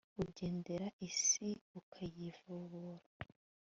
[0.21, 1.49] Ugenderera isi
[1.79, 3.07] ukayivubira